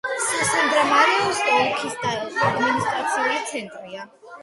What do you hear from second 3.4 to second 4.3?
ცენტრია.